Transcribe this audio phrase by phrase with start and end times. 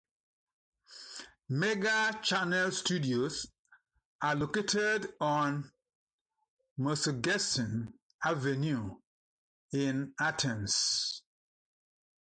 [1.49, 3.45] Mega Channel studios
[4.19, 5.71] are located on
[6.79, 7.93] Mesogeion
[8.25, 8.97] Avenue
[9.71, 11.21] in Athens.